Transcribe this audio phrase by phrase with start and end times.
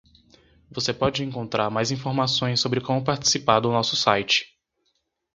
[0.71, 4.57] Você pode encontrar mais informações sobre como participar do nosso site.